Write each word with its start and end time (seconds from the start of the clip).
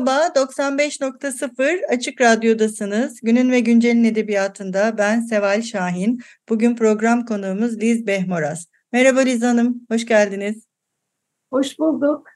Merhaba, 0.00 0.40
95.0 0.40 1.86
Açık 1.86 2.20
Radyo'dasınız. 2.20 3.20
Günün 3.22 3.50
ve 3.50 3.60
Güncel'in 3.60 4.04
edebiyatında 4.04 4.98
ben 4.98 5.20
Seval 5.20 5.62
Şahin. 5.62 6.20
Bugün 6.48 6.76
program 6.76 7.24
konuğumuz 7.24 7.80
Liz 7.80 8.06
Behmoraz. 8.06 8.66
Merhaba 8.92 9.20
Liz 9.20 9.42
Hanım, 9.42 9.86
hoş 9.90 10.06
geldiniz. 10.06 10.66
Hoş 11.52 11.78
bulduk. 11.78 12.28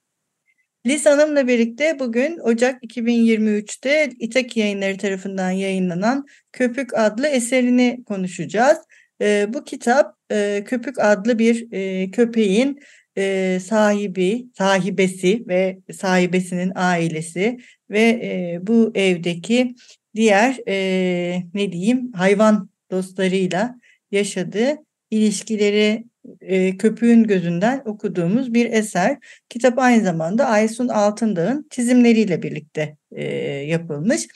Liz 0.87 1.07
Hanım'la 1.07 1.49
birlikte 1.49 1.99
bugün 1.99 2.39
Ocak 2.39 2.83
2023'te 2.83 4.11
İtaki 4.19 4.61
Yayınları 4.61 4.99
tarafından 4.99 5.51
yayınlanan 5.51 6.27
Köpük 6.53 6.99
adlı 6.99 7.27
eserini 7.27 8.05
konuşacağız. 8.07 8.79
Ee, 9.21 9.47
bu 9.49 9.65
kitap 9.65 10.17
e, 10.31 10.65
Köpük 10.67 10.99
adlı 10.99 11.39
bir 11.39 11.73
e, 11.73 12.11
köpeğin 12.11 12.81
e, 13.19 13.59
sahibi, 13.61 14.47
sahibesi 14.59 15.45
ve 15.49 15.79
sahibesinin 15.93 16.73
ailesi 16.75 17.59
ve 17.91 18.01
e, 18.01 18.59
bu 18.63 18.93
evdeki 18.95 19.75
diğer 20.15 20.59
e, 20.69 21.43
ne 21.55 21.73
diyeyim 21.73 22.13
hayvan 22.13 22.69
dostlarıyla 22.91 23.79
yaşadığı 24.11 24.77
ilişkileri 25.11 26.05
e, 26.41 26.77
köpüğün 26.77 27.25
gözünden 27.25 27.83
okuduğumuz 27.85 28.55
bir 28.55 28.73
eser. 28.73 29.19
Kitap 29.49 29.79
aynı 29.79 30.05
zamanda 30.05 30.47
Aysun 30.47 30.89
Altındağ'ın 30.89 31.67
çizimleriyle 31.71 32.43
birlikte 32.43 32.97
e, 33.13 33.25
yapılmış. 33.67 34.27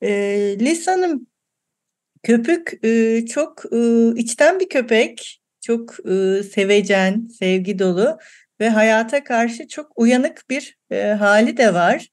E, 0.00 0.10
Lis 0.60 0.86
Hanım 0.86 1.26
köpük 2.22 2.84
e, 2.84 3.26
çok 3.26 3.62
e, 3.72 4.08
içten 4.16 4.60
bir 4.60 4.68
köpek 4.68 5.40
çok 5.66 6.08
e, 6.10 6.42
sevecen, 6.42 7.28
sevgi 7.38 7.78
dolu 7.78 8.18
ve 8.60 8.68
hayata 8.68 9.24
karşı 9.24 9.68
çok 9.68 9.92
uyanık 9.96 10.42
bir 10.50 10.78
e, 10.90 11.02
hali 11.06 11.56
de 11.56 11.74
var. 11.74 12.08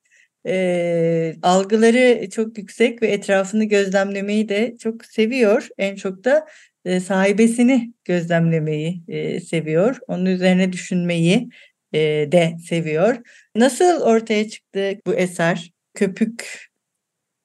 E, 0.48 1.36
algıları 1.42 2.30
çok 2.30 2.58
yüksek 2.58 3.02
ve 3.02 3.08
etrafını 3.08 3.66
gözlemlemeyi 3.66 4.50
de 4.50 4.78
çok 4.78 5.06
seviyor. 5.06 5.68
En 5.78 5.96
çok 5.96 6.24
da 6.24 6.46
e, 6.86 7.00
sahibesini 7.00 7.94
gözlemlemeyi 8.06 9.04
e, 9.08 9.40
seviyor. 9.40 10.00
Onun 10.08 10.26
üzerine 10.26 10.74
düşünmeyi 10.74 11.50
e, 11.94 12.00
de 12.32 12.56
seviyor. 12.70 13.18
Nasıl 13.56 14.02
ortaya 14.02 14.50
çıktı 14.50 14.94
bu 15.08 15.14
eser? 15.14 15.74
Köpük. 15.94 16.68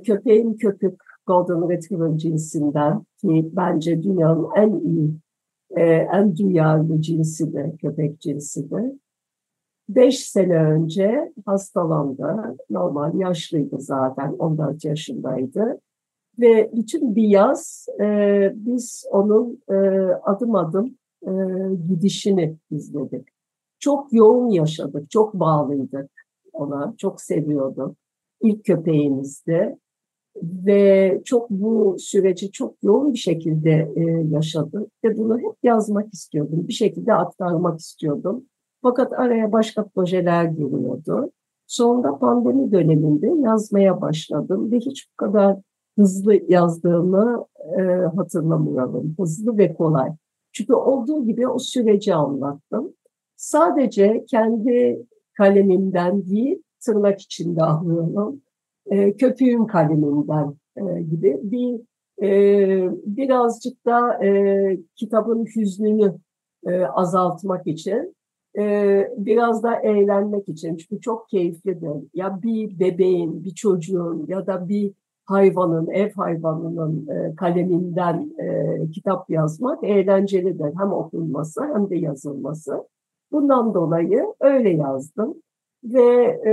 Köpeğin 0.06 0.54
köpük 0.54 1.00
Golden 1.26 1.70
Retriever 1.70 2.18
cinsinden 2.18 2.98
ki 3.20 3.48
bence 3.52 4.02
dünyanın 4.02 4.48
en 4.56 4.70
iyi 4.70 5.10
e, 5.76 5.82
en 6.12 6.36
duyarlı 6.36 7.00
cinsi 7.00 7.52
de, 7.52 7.76
köpek 7.80 8.20
cinsi 8.20 8.70
de. 8.70 8.92
Beş 9.88 10.18
sene 10.26 10.64
önce 10.64 11.32
hastalandı. 11.46 12.56
Normal 12.70 13.14
yaşlıydı 13.14 13.80
zaten, 13.80 14.32
14 14.32 14.84
yaşındaydı. 14.84 15.80
Ve 16.38 16.70
bütün 16.74 17.16
bir 17.16 17.28
yaz 17.28 17.86
e, 18.00 18.52
biz 18.54 19.04
onun 19.10 19.62
e, 19.70 19.74
adım 20.22 20.54
adım 20.54 20.96
e, 21.22 21.30
gidişini 21.88 22.56
izledik. 22.70 23.28
Çok 23.78 24.12
yoğun 24.12 24.48
yaşadık, 24.48 25.10
çok 25.10 25.34
bağlıydık 25.34 26.10
ona, 26.52 26.94
çok 26.98 27.20
seviyorduk. 27.20 27.96
İlk 28.40 28.64
köpeğimizdi 28.64 29.78
ve 30.42 31.20
çok 31.24 31.50
bu 31.50 31.96
süreci 31.98 32.52
çok 32.52 32.74
yoğun 32.82 33.12
bir 33.12 33.18
şekilde 33.18 33.92
e, 33.96 34.02
yaşadım 34.30 34.86
ve 35.04 35.18
bunu 35.18 35.38
hep 35.38 35.52
yazmak 35.62 36.14
istiyordum. 36.14 36.68
Bir 36.68 36.72
şekilde 36.72 37.14
aktarmak 37.14 37.80
istiyordum. 37.80 38.44
Fakat 38.82 39.12
araya 39.12 39.52
başka 39.52 39.86
projeler 39.86 40.44
giriyordu. 40.44 41.30
Sonunda 41.66 42.18
pandemi 42.18 42.72
döneminde 42.72 43.26
yazmaya 43.26 44.00
başladım 44.00 44.72
ve 44.72 44.76
hiç 44.76 45.08
bu 45.12 45.16
kadar 45.16 45.56
hızlı 45.98 46.34
yazdığımı 46.48 47.46
e, 47.78 47.82
hatırlamıyorum. 48.16 49.14
Hızlı 49.18 49.58
ve 49.58 49.74
kolay. 49.74 50.10
Çünkü 50.52 50.74
olduğu 50.74 51.24
gibi 51.24 51.48
o 51.48 51.58
süreci 51.58 52.14
anlattım. 52.14 52.92
Sadece 53.36 54.24
kendi 54.28 55.06
kalemimden 55.36 56.26
değil, 56.26 56.62
tırnak 56.80 57.20
içinde 57.20 57.62
alıyorum 57.62 58.40
e, 58.90 59.16
köpüğün 59.16 59.66
kaleminden 59.66 60.54
e, 60.76 61.02
gibi 61.02 61.40
bir 61.42 61.80
e, 62.22 62.90
birazcık 63.06 63.86
da 63.86 64.24
e, 64.24 64.78
kitabın 64.96 65.44
hüznünü 65.56 66.14
e, 66.66 66.82
azaltmak 66.82 67.66
için 67.66 68.14
e, 68.58 69.04
biraz 69.16 69.62
da 69.62 69.74
eğlenmek 69.74 70.48
için 70.48 70.76
çünkü 70.76 71.00
çok 71.00 71.28
keyiflidir. 71.28 72.08
Ya 72.14 72.42
bir 72.42 72.80
bebeğin, 72.80 73.44
bir 73.44 73.54
çocuğun 73.54 74.26
ya 74.28 74.46
da 74.46 74.68
bir 74.68 74.92
hayvanın, 75.24 75.90
ev 75.90 76.12
hayvanının 76.16 77.06
e, 77.08 77.34
kaleminden 77.34 78.30
e, 78.38 78.90
kitap 78.90 79.30
yazmak 79.30 79.84
eğlencelidir. 79.84 80.72
Hem 80.78 80.92
okunması 80.92 81.60
hem 81.74 81.90
de 81.90 81.96
yazılması. 81.96 82.88
Bundan 83.32 83.74
dolayı 83.74 84.24
öyle 84.40 84.70
yazdım 84.70 85.34
ve 85.84 86.24
e, 86.46 86.52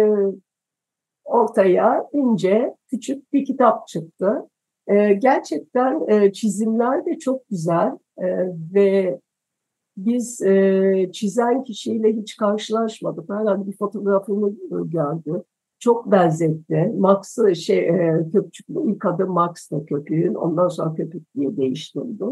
ortaya 1.26 2.08
ince, 2.14 2.76
küçük 2.88 3.34
bir 3.34 3.46
kitap 3.46 3.88
çıktı. 3.88 4.50
E, 4.88 5.14
gerçekten 5.14 6.08
e, 6.08 6.34
çizimler 6.34 7.06
de 7.06 7.20
çok 7.20 7.50
güzel 7.50 7.98
e, 8.18 8.28
ve 8.74 9.20
biz 9.98 10.42
e, 10.42 11.10
çizen 11.14 11.64
kişiyle 11.64 12.14
hiç 12.14 12.38
karşılaşmadık. 12.38 13.30
Herhalde 13.30 13.68
bir 13.68 13.78
fotoğrafını 13.78 14.54
gördü. 14.70 15.44
Çok 15.80 16.12
benzetti. 16.12 16.94
Max'ı 16.98 17.56
şey, 17.56 17.90
e, 17.90 18.26
köpçüklü 18.32 18.92
ilk 18.92 19.06
adı 19.06 19.28
Max 19.28 19.72
da 19.72 19.86
köpüğün. 19.86 20.34
Ondan 20.34 20.68
sonra 20.68 20.96
köpük 20.96 21.36
diye 21.36 21.58
değiştirdi. 21.58 22.24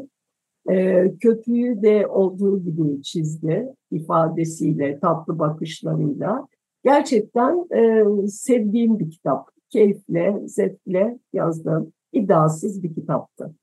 E, 0.69 1.05
köpüğü 1.17 1.81
de 1.81 2.07
olduğu 2.07 2.63
gibi 2.63 3.01
çizdi 3.01 3.73
ifadesiyle, 3.91 4.99
tatlı 4.99 5.39
bakışlarıyla. 5.39 6.47
Gerçekten 6.83 7.67
e, 7.75 8.03
sevdiğim 8.27 8.99
bir 8.99 9.11
kitap. 9.11 9.49
Keyifle, 9.69 10.35
zevkle 10.45 11.19
yazdığım 11.33 11.93
iddiasız 12.11 12.83
bir 12.83 12.95
kitaptı. 12.95 13.55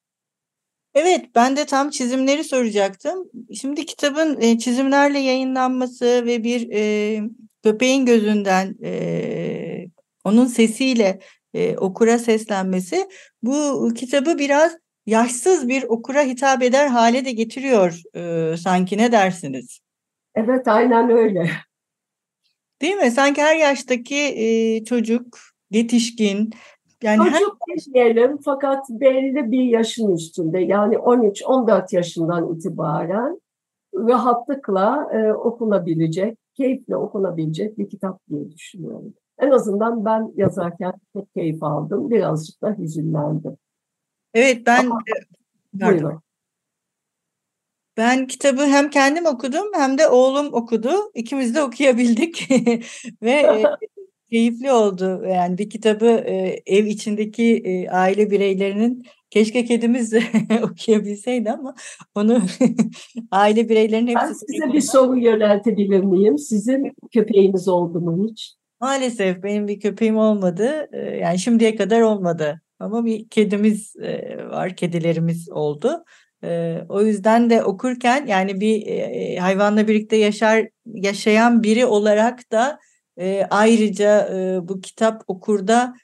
Evet, 0.94 1.24
ben 1.34 1.56
de 1.56 1.64
tam 1.64 1.90
çizimleri 1.90 2.44
soracaktım. 2.44 3.30
Şimdi 3.60 3.86
kitabın 3.86 4.40
e, 4.40 4.58
çizimlerle 4.58 5.18
yayınlanması 5.18 6.26
ve 6.26 6.44
bir 6.44 6.70
e, 6.72 7.22
köpeğin 7.62 8.06
gözünden 8.06 8.74
e, 8.84 9.86
onun 10.24 10.46
sesiyle 10.46 11.20
e, 11.54 11.76
okura 11.76 12.18
seslenmesi 12.18 13.08
bu 13.42 13.88
kitabı 13.94 14.38
biraz 14.38 14.76
yaşsız 15.06 15.68
bir 15.68 15.82
okura 15.82 16.22
hitap 16.22 16.62
eder 16.62 16.86
hale 16.86 17.24
de 17.24 17.32
getiriyor 17.32 18.02
e, 18.16 18.56
sanki 18.56 18.98
ne 18.98 19.12
dersiniz? 19.12 19.80
Evet, 20.34 20.68
aynen 20.68 21.10
öyle. 21.10 21.50
Değil 22.82 22.94
mi? 22.94 23.10
Sanki 23.10 23.42
her 23.42 23.56
yaştaki 23.56 24.16
e, 24.16 24.84
çocuk, 24.84 25.38
yetişkin 25.70 26.50
yani 27.02 27.18
çocuk 27.18 27.58
her... 27.68 27.94
demeyelim 27.94 28.38
fakat 28.44 28.90
belli 28.90 29.50
bir 29.50 29.64
yaşın 29.64 30.14
üstünde 30.14 30.60
yani 30.60 30.94
13-14 30.94 31.96
yaşından 31.96 32.54
itibaren 32.54 33.40
rahatlıkla 33.94 35.08
e, 35.12 35.32
okunabilecek, 35.32 36.38
keyifle 36.54 36.96
okunabilecek 36.96 37.78
bir 37.78 37.88
kitap 37.88 38.20
diye 38.30 38.50
düşünüyorum. 38.50 39.14
En 39.38 39.50
azından 39.50 40.04
ben 40.04 40.32
yazarken 40.36 40.92
çok 41.12 41.34
keyif 41.34 41.62
aldım. 41.62 42.10
Birazcık 42.10 42.62
da 42.62 42.76
hüzünlendim. 42.78 43.56
Evet 44.34 44.66
ben 44.66 44.86
Ama, 44.86 44.98
Buyurun. 45.74 46.20
Ben 47.96 48.26
kitabı 48.26 48.66
hem 48.66 48.90
kendim 48.90 49.26
okudum 49.26 49.66
hem 49.74 49.98
de 49.98 50.08
oğlum 50.08 50.54
okudu. 50.54 50.90
İkimiz 51.14 51.54
de 51.54 51.62
okuyabildik 51.62 52.48
ve 53.22 53.30
e, 53.30 53.62
keyifli 54.30 54.72
oldu. 54.72 55.22
Yani 55.26 55.58
bir 55.58 55.70
kitabı 55.70 56.06
e, 56.06 56.62
ev 56.66 56.86
içindeki 56.86 57.62
e, 57.64 57.88
aile 57.88 58.30
bireylerinin 58.30 59.04
Keşke 59.30 59.64
kedimiz 59.64 60.12
de 60.12 60.22
okuyabilseydi 60.62 61.50
ama 61.50 61.74
onu 62.14 62.42
aile 63.30 63.68
bireylerinin 63.68 64.10
hepsi... 64.10 64.26
Ben 64.26 64.32
size 64.32 64.72
bir 64.72 64.80
soru 64.80 65.18
yöneltebilir 65.18 66.00
miyim? 66.00 66.38
Sizin 66.38 66.92
köpeğiniz 67.12 67.68
oldu 67.68 68.00
mu 68.00 68.26
hiç? 68.28 68.54
Maalesef 68.80 69.42
benim 69.42 69.68
bir 69.68 69.80
köpeğim 69.80 70.16
olmadı. 70.16 70.88
Yani 71.20 71.38
şimdiye 71.38 71.76
kadar 71.76 72.00
olmadı. 72.00 72.60
Ama 72.78 73.04
bir 73.04 73.28
kedimiz 73.28 73.96
var, 74.50 74.76
kedilerimiz 74.76 75.50
oldu. 75.50 76.04
Ee, 76.44 76.84
o 76.88 77.02
yüzden 77.02 77.50
de 77.50 77.64
okurken 77.64 78.26
yani 78.26 78.60
bir 78.60 78.86
e, 78.86 79.36
hayvanla 79.36 79.88
birlikte 79.88 80.16
yaşar 80.16 80.68
yaşayan 80.86 81.62
biri 81.62 81.86
olarak 81.86 82.52
da 82.52 82.78
e, 83.20 83.46
ayrıca 83.50 84.28
bu 84.68 84.80
kitap 84.80 85.22
okurda 85.26 85.94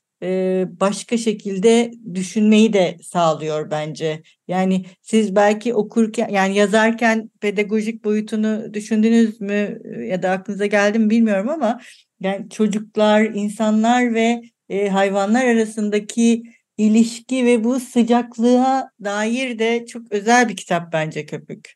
başka 0.81 1.17
şekilde 1.17 1.91
düşünmeyi 2.15 2.73
de 2.73 2.97
sağlıyor 3.03 3.71
bence. 3.71 4.23
Yani 4.49 4.85
siz 5.03 5.37
belki 5.37 5.75
okurken 5.75 6.29
yani 6.29 6.57
yazarken 6.57 7.31
pedagojik 7.41 8.05
boyutunu 8.05 8.75
düşündünüz 8.75 9.41
mü 9.41 9.79
ya 10.09 10.23
da 10.23 10.31
aklınıza 10.31 10.67
geldi 10.67 10.99
mi 10.99 11.11
bilmiyorum 11.11 11.49
ama 11.49 11.81
yani 12.21 12.51
çocuklar, 12.51 13.23
insanlar 13.23 14.15
ve 14.15 14.43
hayvanlar 14.89 15.45
arasındaki 15.45 16.43
ilişki 16.79 17.47
ve 17.47 17.65
bu 17.65 17.81
sıcaklığa 17.81 18.91
dair 19.05 19.59
de 19.59 19.87
çok 19.87 20.03
özel 20.13 20.49
bir 20.49 20.57
kitap 20.57 20.93
bence 20.93 21.27
Köpük. 21.27 21.75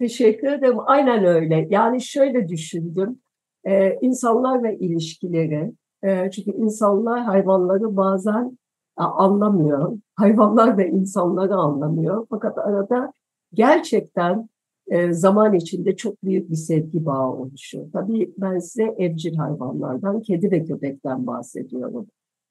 Teşekkür 0.00 0.48
ederim. 0.48 0.78
Aynen 0.86 1.24
öyle. 1.24 1.66
Yani 1.70 2.02
şöyle 2.02 2.48
düşündüm. 2.48 3.18
Ee, 3.64 3.98
insanlar 4.00 4.62
ve 4.62 4.78
ilişkileri. 4.78 5.72
E, 6.02 6.30
çünkü 6.30 6.50
insanlar 6.50 7.20
hayvanları 7.20 7.96
bazen 7.96 8.58
anlamıyor. 8.96 9.98
Hayvanlar 10.16 10.78
da 10.78 10.82
insanları 10.82 11.54
anlamıyor. 11.54 12.26
Fakat 12.30 12.58
arada 12.58 13.12
gerçekten 13.54 14.48
e, 14.86 15.12
zaman 15.12 15.54
içinde 15.54 15.96
çok 15.96 16.24
büyük 16.24 16.50
bir 16.50 16.56
sevgi 16.56 17.06
bağı 17.06 17.32
oluşuyor. 17.32 17.86
Tabii 17.92 18.34
ben 18.38 18.58
size 18.58 18.94
evcil 18.98 19.36
hayvanlardan, 19.36 20.22
kedi 20.22 20.50
ve 20.50 20.64
köpekten 20.64 21.26
bahsediyorum. 21.26 22.06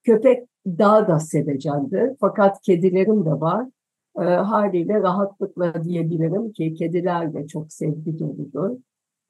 Köpek 0.08 0.48
daha 0.66 1.08
da 1.08 1.20
sevecendir. 1.20 2.16
Fakat 2.20 2.62
kedilerim 2.62 3.26
de 3.26 3.32
var. 3.32 3.68
E, 4.18 4.24
haliyle 4.24 5.02
rahatlıkla 5.02 5.84
diyebilirim 5.84 6.52
ki 6.52 6.74
kediler 6.74 7.34
de 7.34 7.48
çok 7.48 7.74
sevgi 7.74 8.20
doludur. 8.20 8.78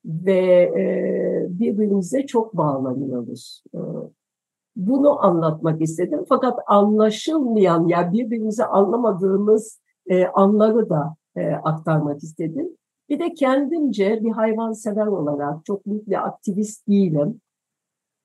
Ve 0.05 0.41
e, 0.61 1.45
birbirimize 1.49 2.25
çok 2.25 2.57
bağlanıyoruz. 2.57 3.63
E, 3.73 3.79
bunu 4.75 5.25
anlatmak 5.25 5.81
istedim. 5.81 6.25
Fakat 6.29 6.59
anlaşılmayan, 6.67 7.87
yani 7.87 8.13
birbirimizi 8.13 8.65
anlamadığımız 8.65 9.81
e, 10.07 10.25
anları 10.25 10.89
da 10.89 11.15
e, 11.35 11.51
aktarmak 11.51 12.23
istedim. 12.23 12.69
Bir 13.09 13.19
de 13.19 13.33
kendimce 13.33 14.19
bir 14.23 14.31
hayvansever 14.31 15.07
olarak, 15.07 15.65
çok 15.65 15.85
büyük 15.85 16.09
bir 16.09 16.27
aktivist 16.27 16.87
değilim. 16.87 17.41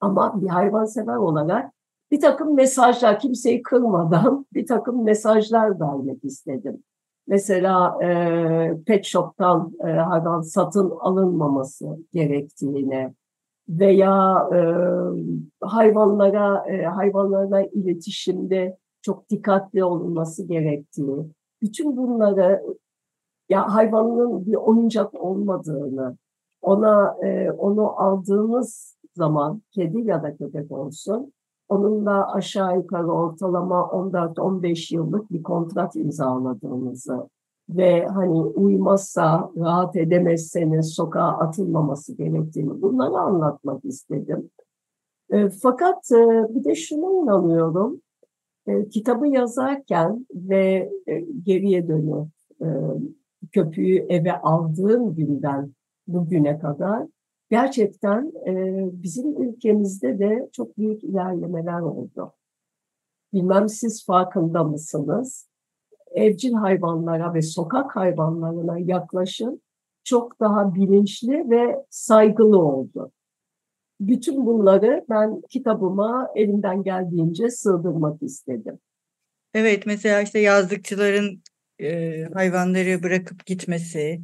Ama 0.01 0.43
bir 0.43 0.49
hayvansever 0.49 1.17
olarak 1.17 1.73
bir 2.13 2.21
takım 2.21 2.55
mesajlar, 2.55 3.19
kimseyi 3.19 3.63
kırmadan 3.63 4.47
bir 4.55 4.67
takım 4.67 5.05
mesajlar 5.05 5.81
vermek 5.81 6.25
istedim. 6.25 6.83
Mesela 7.27 8.05
e, 8.05 8.85
pet 8.87 9.05
shop'tan 9.05 9.73
e, 9.87 9.91
hayvan 9.91 10.41
satın 10.41 10.93
alınmaması 11.01 11.99
gerektiğine 12.13 13.15
veya 13.69 14.49
e, 14.55 14.59
hayvanlara 15.61 16.71
e, 16.71 16.85
hayvanlarla 16.85 17.63
iletişimde 17.63 18.77
çok 19.03 19.31
dikkatli 19.31 19.85
olunması 19.85 20.47
gerektiği, 20.47 21.17
bütün 21.63 21.97
bunları 21.97 22.63
ya 23.49 23.75
hayvanın 23.75 24.47
bir 24.47 24.55
oyuncak 24.55 25.15
olmadığını, 25.15 26.17
ona 26.63 27.17
e, 27.25 27.51
onu 27.51 28.01
aldığımız 28.01 28.97
zaman 29.15 29.63
kedi 29.71 30.01
ya 30.01 30.23
da 30.23 30.37
köpek 30.37 30.73
olsun 30.73 31.33
onunla 31.69 32.33
aşağı 32.33 32.77
yukarı 32.77 33.13
ortalama 33.13 33.81
14-15 33.81 34.95
yıllık 34.95 35.33
bir 35.33 35.43
kontrat 35.43 35.97
imzaladığımızı 35.97 37.29
ve 37.69 38.07
hani 38.07 38.41
uymazsa, 38.41 39.51
rahat 39.57 39.97
edemezseniz 39.97 40.95
sokağa 40.95 41.39
atılmaması 41.39 42.17
gerektiğini 42.17 42.83
bunları 42.83 43.19
anlatmak 43.19 43.85
istedim. 43.85 44.51
E, 45.31 45.51
fakat 45.51 46.13
e, 46.13 46.55
bir 46.55 46.65
de 46.65 46.75
şuna 46.75 47.23
inanıyorum, 47.23 48.01
e, 48.67 48.89
kitabı 48.89 49.27
yazarken 49.29 50.27
ve 50.35 50.91
e, 51.07 51.21
geriye 51.43 51.89
dönüp 51.89 52.29
e, 52.63 52.67
köpüğü 53.53 53.97
eve 53.97 54.41
aldığım 54.41 55.15
günden 55.15 55.73
bugüne 56.07 56.59
kadar 56.59 57.07
gerçekten 57.53 58.33
e, 58.47 58.53
bizim 59.03 59.43
ülkemizde 59.43 60.19
de 60.19 60.49
çok 60.53 60.79
büyük 60.79 61.05
ilerlemeler 61.05 61.81
oldu. 61.81 62.33
Bilmem 63.33 63.69
siz 63.69 64.07
farkında 64.07 64.65
mısınız? 64.65 65.49
Evcil 66.15 66.53
hayvanlara 66.53 67.35
ve 67.35 67.43
sokak 67.43 67.97
hayvanlarına 67.97 68.79
yaklaşım 68.79 69.61
çok 70.05 70.41
daha 70.41 70.75
bilinçli 70.75 71.51
ve 71.51 71.77
saygılı 71.91 72.59
oldu. 72.59 73.13
Bütün 74.01 74.47
bunları 74.47 75.05
ben 75.11 75.43
kitabıma 75.49 76.29
elimden 76.35 76.83
geldiğince 76.83 77.51
sığdırmak 77.51 78.23
istedim. 78.23 78.79
Evet 79.55 79.87
mesela 79.87 80.23
işte 80.23 80.39
yazdıkçıların 80.39 81.43
e, 81.81 82.23
hayvanları 82.35 83.03
bırakıp 83.03 83.47
gitmesi, 83.47 84.21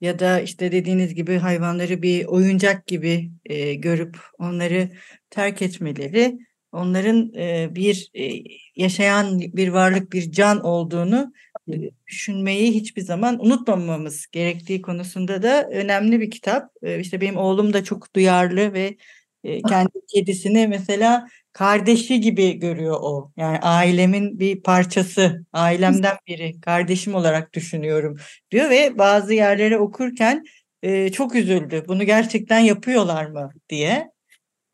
ya 0.00 0.18
da 0.18 0.40
işte 0.40 0.72
dediğiniz 0.72 1.14
gibi 1.14 1.36
hayvanları 1.38 2.02
bir 2.02 2.24
oyuncak 2.24 2.86
gibi 2.86 3.30
e, 3.46 3.74
görüp 3.74 4.16
onları 4.38 4.88
terk 5.30 5.62
etmeleri, 5.62 6.38
onların 6.72 7.34
e, 7.34 7.68
bir 7.74 8.10
e, 8.14 8.30
yaşayan 8.76 9.40
bir 9.40 9.68
varlık, 9.68 10.12
bir 10.12 10.32
can 10.32 10.60
olduğunu 10.64 11.32
e, 11.72 11.72
düşünmeyi 12.06 12.74
hiçbir 12.74 13.02
zaman 13.02 13.46
unutmamamız 13.46 14.26
gerektiği 14.32 14.82
konusunda 14.82 15.42
da 15.42 15.68
önemli 15.70 16.20
bir 16.20 16.30
kitap. 16.30 16.70
E, 16.82 17.00
işte 17.00 17.20
benim 17.20 17.36
oğlum 17.36 17.72
da 17.72 17.84
çok 17.84 18.14
duyarlı 18.14 18.72
ve 18.72 18.96
e, 19.44 19.62
kendi 19.62 19.90
kedisini 20.14 20.68
mesela 20.68 21.28
kardeşi 21.58 22.20
gibi 22.20 22.58
görüyor 22.58 22.96
o. 23.00 23.30
Yani 23.36 23.58
ailemin 23.58 24.38
bir 24.38 24.62
parçası, 24.62 25.46
ailemden 25.52 26.16
biri, 26.26 26.60
kardeşim 26.60 27.14
olarak 27.14 27.52
düşünüyorum 27.52 28.16
diyor 28.50 28.70
ve 28.70 28.98
bazı 28.98 29.34
yerlere 29.34 29.78
okurken 29.78 30.44
e, 30.82 31.12
çok 31.12 31.34
üzüldü. 31.34 31.84
Bunu 31.88 32.04
gerçekten 32.04 32.58
yapıyorlar 32.58 33.26
mı 33.26 33.50
diye. 33.68 34.10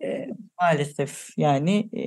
E, 0.03 0.29
maalesef 0.61 1.29
yani 1.37 1.89
e, 1.97 2.03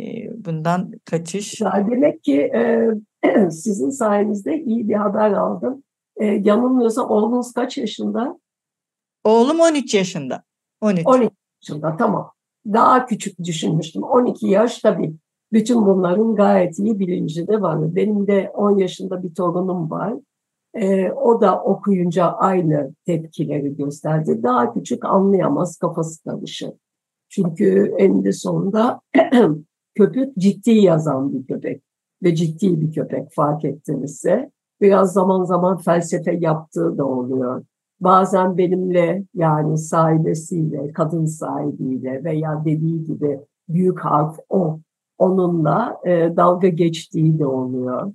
bundan 0.45 0.91
kaçış. 1.05 1.61
Ya 1.61 1.87
demek 1.91 2.23
ki 2.23 2.41
e, 2.41 2.87
sizin 3.51 3.89
sayenizde 3.89 4.59
iyi 4.63 4.89
bir 4.89 4.95
haber 4.95 5.31
aldım. 5.31 5.83
E, 6.17 6.25
yanılmıyorsam 6.25 7.09
oğlunuz 7.09 7.53
kaç 7.53 7.77
yaşında? 7.77 8.39
Oğlum 9.23 9.59
13 9.59 9.93
yaşında. 9.93 10.43
13. 10.81 11.07
12 11.07 11.35
yaşında 11.61 11.97
tamam 11.97 12.36
daha 12.73 13.05
küçük 13.05 13.43
düşünmüştüm. 13.43 14.03
12 14.03 14.47
yaş 14.47 14.79
tabii 14.79 15.15
bütün 15.53 15.85
bunların 15.85 16.35
gayet 16.35 16.79
iyi 16.79 16.99
bilincinde 16.99 17.61
var. 17.61 17.95
Benim 17.95 18.27
de 18.27 18.51
10 18.53 18.77
yaşında 18.77 19.23
bir 19.23 19.33
torunum 19.33 19.91
var. 19.91 20.13
Ee, 20.73 21.11
o 21.11 21.41
da 21.41 21.61
okuyunca 21.63 22.25
aynı 22.25 22.93
tepkileri 23.05 23.75
gösterdi. 23.75 24.43
Daha 24.43 24.73
küçük 24.73 25.05
anlayamaz, 25.05 25.77
kafası 25.77 26.23
karışır. 26.23 26.71
Çünkü 27.29 27.93
eninde 27.97 28.31
sonunda 28.31 29.01
köpek 29.95 30.37
ciddi 30.37 30.71
yazan 30.71 31.33
bir 31.33 31.47
köpek 31.47 31.83
ve 32.23 32.35
ciddi 32.35 32.81
bir 32.81 32.91
köpek 32.91 33.33
fark 33.33 33.65
ettinizse. 33.65 34.51
Biraz 34.81 35.13
zaman 35.13 35.43
zaman 35.43 35.77
felsefe 35.77 36.37
yaptığı 36.39 36.97
da 36.97 37.05
oluyor 37.05 37.63
bazen 37.99 38.57
benimle 38.57 39.23
yani 39.33 39.77
sahibesiyle, 39.77 40.93
kadın 40.93 41.25
sahibiyle 41.25 42.23
veya 42.23 42.61
dediği 42.65 43.03
gibi 43.03 43.39
büyük 43.69 43.99
harf 43.99 44.39
o, 44.49 44.79
onunla 45.17 45.97
e, 46.05 46.33
dalga 46.37 46.67
geçtiği 46.67 47.39
de 47.39 47.45
oluyor. 47.45 48.13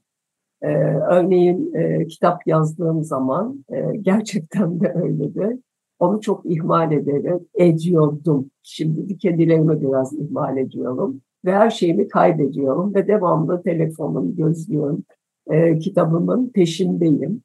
E, 0.63 0.69
örneğin 1.11 1.75
e, 1.75 2.07
kitap 2.07 2.47
yazdığım 2.47 3.05
zaman 3.05 3.65
e, 3.73 3.97
gerçekten 3.97 4.81
de 4.81 4.93
öyledir. 4.95 5.59
Onu 5.99 6.21
çok 6.21 6.47
ihmal 6.47 6.93
ederek 6.93 7.43
ediyordum. 7.55 8.51
Şimdi 8.63 9.09
bir 9.09 9.19
kedilerimi 9.19 9.81
biraz 9.81 10.13
ihmal 10.13 10.57
ediyorum. 10.57 11.21
Ve 11.45 11.53
her 11.53 11.71
şeyimi 11.71 12.09
kaybediyorum 12.09 12.95
ve 12.95 13.09
devamlı 13.09 13.63
telefonum 13.63 14.37
gözlüyorum. 14.37 15.05
E, 15.51 15.79
kitabımın 15.79 16.49
peşindeyim. 16.49 17.43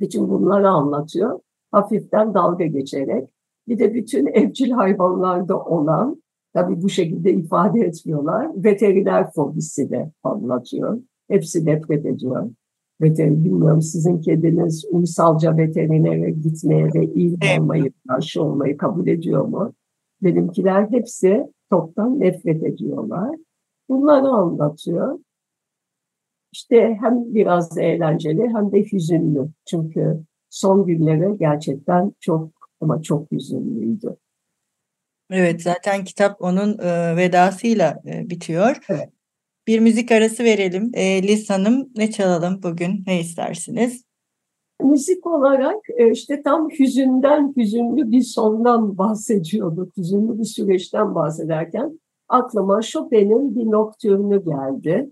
Bütün 0.00 0.28
bunları 0.30 0.68
anlatıyor. 0.68 1.40
Hafiften 1.72 2.34
dalga 2.34 2.66
geçerek. 2.66 3.28
Bir 3.68 3.78
de 3.78 3.94
bütün 3.94 4.26
evcil 4.34 4.70
hayvanlarda 4.70 5.60
olan, 5.60 6.22
tabii 6.54 6.82
bu 6.82 6.88
şekilde 6.88 7.32
ifade 7.32 7.80
etmiyorlar, 7.80 8.64
veteriner 8.64 9.30
fobisi 9.32 9.90
de 9.90 10.10
anlatıyor. 10.22 10.98
Hepsi 11.28 11.66
nefret 11.66 12.06
ediyor. 12.06 12.50
Veterin, 13.00 13.44
bilmiyorum 13.44 13.82
sizin 13.82 14.20
kediniz 14.20 14.84
uysalca 14.90 15.56
veterinere 15.56 16.30
gitmeye 16.30 16.88
ve 16.94 17.12
iyi 17.14 17.38
olmayı, 17.58 17.92
karşı 18.08 18.42
olmayı 18.42 18.76
kabul 18.76 19.06
ediyor 19.06 19.44
mu? 19.44 19.72
Benimkiler 20.22 20.90
hepsi 20.90 21.46
toptan 21.70 22.20
nefret 22.20 22.62
ediyorlar. 22.62 23.36
Bunları 23.88 24.28
anlatıyor. 24.28 25.18
İşte 26.54 26.96
hem 27.00 27.34
biraz 27.34 27.78
eğlenceli 27.78 28.42
hem 28.54 28.72
de 28.72 28.84
hüzünlü. 28.92 29.48
Çünkü 29.66 30.20
son 30.50 30.86
günleri 30.86 31.38
gerçekten 31.38 32.12
çok 32.20 32.50
ama 32.80 33.02
çok 33.02 33.32
hüzünlüydü. 33.32 34.16
Evet 35.30 35.62
zaten 35.62 36.04
kitap 36.04 36.42
onun 36.42 36.78
e, 36.78 37.16
vedasıyla 37.16 38.02
e, 38.06 38.30
bitiyor. 38.30 38.76
Evet. 38.88 39.08
Bir 39.66 39.80
müzik 39.80 40.12
arası 40.12 40.44
verelim. 40.44 40.90
E, 40.94 41.22
Liz 41.22 41.50
Hanım 41.50 41.90
ne 41.96 42.10
çalalım 42.10 42.62
bugün? 42.62 43.04
Ne 43.06 43.20
istersiniz? 43.20 44.04
Müzik 44.82 45.26
olarak 45.26 45.80
e, 45.98 46.10
işte 46.10 46.42
tam 46.42 46.70
hüzünden, 46.70 47.54
hüzünlü 47.56 48.10
bir 48.10 48.22
sondan 48.22 48.98
bahsediyorduk. 48.98 49.96
Hüzünlü 49.96 50.38
bir 50.38 50.44
süreçten 50.44 51.14
bahsederken 51.14 52.00
aklıma 52.28 52.82
Chopin'in 52.82 53.54
bir 53.54 53.70
noktürnü 53.70 54.44
geldi. 54.44 55.10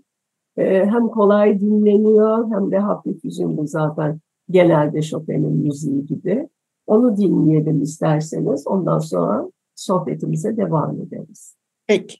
E, 0.57 0.65
hem 0.65 1.09
kolay 1.09 1.61
dinleniyor 1.61 2.51
hem 2.51 2.71
de 2.71 2.79
hafif 2.79 3.25
hüzünlü 3.25 3.69
zaten 3.69 4.21
genelde 4.51 5.03
Chopin'in 5.03 5.57
müziği 5.57 6.07
gibi. 6.07 6.49
Onu 6.87 7.17
dinleyelim 7.17 7.83
isterseniz. 7.83 8.67
Ondan 8.67 8.99
sonra 8.99 9.51
sohbetimize 9.75 10.57
devam 10.57 11.01
ederiz. 11.01 11.57
Peki. 11.87 12.17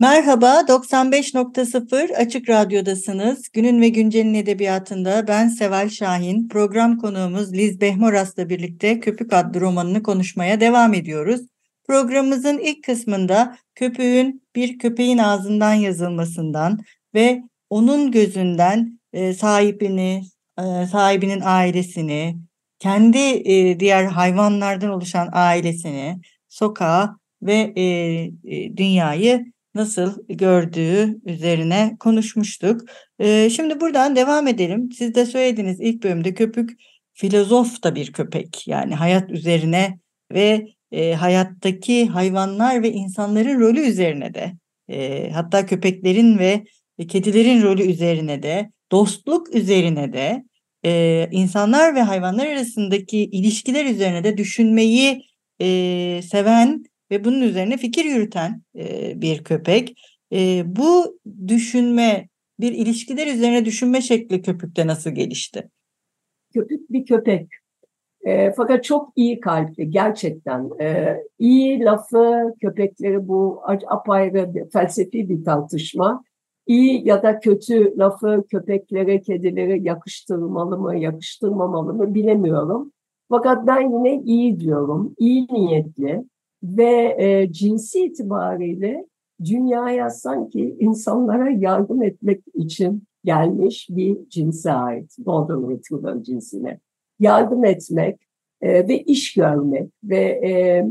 Merhaba, 0.00 0.60
95.0 0.68 2.16
Açık 2.16 2.48
Radyo'dasınız. 2.48 3.48
Günün 3.52 3.80
ve 3.80 3.88
Güncel'in 3.88 4.34
edebiyatında 4.34 5.28
ben 5.28 5.48
Seval 5.48 5.88
Şahin, 5.88 6.48
program 6.48 6.98
konuğumuz 6.98 7.52
Liz 7.52 7.80
Behmoras'la 7.80 8.48
birlikte 8.48 9.00
Köpük 9.00 9.32
adlı 9.32 9.60
romanını 9.60 10.02
konuşmaya 10.02 10.60
devam 10.60 10.94
ediyoruz. 10.94 11.40
Programımızın 11.88 12.58
ilk 12.58 12.84
kısmında 12.84 13.56
köpüğün 13.74 14.42
bir 14.56 14.78
köpeğin 14.78 15.18
ağzından 15.18 15.74
yazılmasından 15.74 16.78
ve 17.14 17.42
onun 17.70 18.10
gözünden 18.10 19.00
e, 19.12 19.34
sahibini, 19.34 20.22
e, 20.58 20.86
sahibinin 20.86 21.40
ailesini, 21.44 22.36
kendi 22.78 23.18
e, 23.18 23.80
diğer 23.80 24.04
hayvanlardan 24.04 24.90
oluşan 24.90 25.28
ailesini, 25.32 26.20
sokağı 26.48 27.18
ve 27.42 27.72
e, 27.76 27.82
e, 28.44 28.76
dünyayı 28.76 29.46
nasıl 29.74 30.26
gördüğü 30.28 31.20
üzerine 31.26 31.96
konuşmuştuk. 32.00 32.80
E, 33.18 33.50
şimdi 33.50 33.80
buradan 33.80 34.16
devam 34.16 34.46
edelim. 34.46 34.92
Siz 34.92 35.14
de 35.14 35.26
söylediniz 35.26 35.80
ilk 35.80 36.02
bölümde 36.02 36.34
köpük 36.34 36.70
filozof 37.12 37.82
da 37.82 37.94
bir 37.94 38.12
köpek. 38.12 38.68
Yani 38.68 38.94
hayat 38.94 39.30
üzerine 39.30 39.98
ve 40.32 40.66
e, 40.92 41.14
hayattaki 41.14 42.06
hayvanlar 42.06 42.82
ve 42.82 42.92
insanların 42.92 43.60
rolü 43.60 43.80
üzerine 43.80 44.34
de 44.34 44.52
e, 44.88 45.30
hatta 45.30 45.66
köpeklerin 45.66 46.38
ve 46.38 46.64
kedilerin 46.98 47.62
rolü 47.62 47.82
üzerine 47.82 48.42
de 48.42 48.70
dostluk 48.92 49.54
üzerine 49.54 50.12
de 50.12 50.44
e, 50.84 51.28
insanlar 51.30 51.94
ve 51.94 52.02
hayvanlar 52.02 52.46
arasındaki 52.46 53.18
ilişkiler 53.18 53.84
üzerine 53.84 54.24
de 54.24 54.36
düşünmeyi 54.36 55.22
e, 55.60 55.66
seven 56.22 56.84
ve 57.10 57.24
bunun 57.24 57.40
üzerine 57.40 57.76
fikir 57.76 58.04
yürüten 58.04 58.62
e, 58.76 59.12
bir 59.20 59.44
köpek. 59.44 59.98
E, 60.32 60.62
bu 60.66 61.20
düşünme, 61.48 62.28
bir 62.60 62.72
ilişkiler 62.72 63.26
üzerine 63.26 63.64
düşünme 63.64 64.00
şekli 64.00 64.42
köpükte 64.42 64.86
nasıl 64.86 65.10
gelişti? 65.10 65.70
Köpük 66.54 66.90
bir 66.90 67.06
köpek. 67.06 67.48
E, 68.26 68.52
fakat 68.52 68.84
çok 68.84 69.12
iyi 69.16 69.40
kalpli 69.40 69.90
gerçekten. 69.90 70.80
E, 70.80 71.16
iyi 71.38 71.80
lafı 71.80 72.54
köpekleri 72.60 73.28
bu 73.28 73.62
apayrı 73.88 74.68
felsefi 74.72 75.28
bir 75.28 75.44
tartışma. 75.44 76.24
İyi 76.66 77.08
ya 77.08 77.22
da 77.22 77.40
kötü 77.40 77.98
lafı 77.98 78.44
köpeklere, 78.50 79.20
kedilere 79.20 79.78
yakıştırmalı 79.78 80.78
mı, 80.78 80.96
yakıştırmamalı 80.96 81.94
mı 81.94 82.14
bilemiyorum. 82.14 82.92
Fakat 83.28 83.66
ben 83.66 83.80
yine 83.80 84.22
iyi 84.22 84.60
diyorum, 84.60 85.14
iyi 85.18 85.46
niyetli 85.52 86.24
ve 86.62 87.16
e, 87.18 87.52
cinsi 87.52 88.04
itibariyle 88.04 89.06
dünyaya 89.44 90.10
sanki 90.10 90.76
insanlara 90.78 91.50
yardım 91.50 92.02
etmek 92.02 92.42
için 92.54 93.02
gelmiş 93.24 93.86
bir 93.90 94.28
cinse 94.28 94.72
ait, 94.72 95.16
Golden 95.18 95.70
Retriever 95.70 96.22
cinsine. 96.22 96.80
Yardım 97.20 97.64
etmek 97.64 98.20
e, 98.60 98.88
ve 98.88 99.02
iş 99.02 99.34
görmek 99.34 99.90
ve 100.04 100.20
e, 100.20 100.82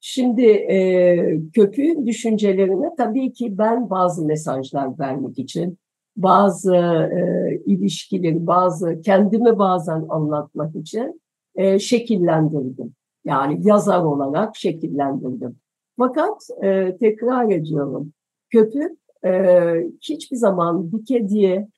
şimdi 0.00 0.42
e, 0.42 1.50
köpüğün 1.54 2.06
düşüncelerine 2.06 2.90
tabii 2.96 3.32
ki 3.32 3.58
ben 3.58 3.90
bazı 3.90 4.26
mesajlar 4.26 4.98
vermek 4.98 5.38
için 5.38 5.78
bazı 6.16 6.76
e, 6.76 7.20
ilişkileri, 7.66 8.46
bazı 8.46 9.00
kendimi 9.00 9.58
bazen 9.58 10.04
anlatmak 10.08 10.76
için 10.76 11.20
e, 11.54 11.78
şekillendirdim. 11.78 12.94
Yani 13.24 13.68
yazar 13.68 14.04
olarak 14.04 14.56
şekillendirdim. 14.56 15.56
Fakat 15.98 16.48
e, 16.62 16.96
tekrar 16.96 17.50
ediyorum, 17.50 18.12
köpük 18.50 18.98
e, 19.24 19.30
hiçbir 20.00 20.36
zaman 20.36 20.92
bir 20.92 21.04
kediye 21.04 21.68